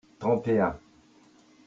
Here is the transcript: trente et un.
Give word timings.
trente 0.17 0.47
et 0.47 0.59
un. 0.59 0.75